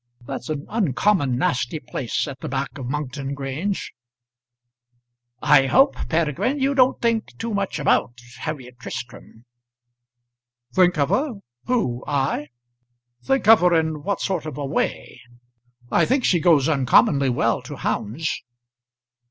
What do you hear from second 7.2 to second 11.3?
too much about Harriet Tristram." "Think of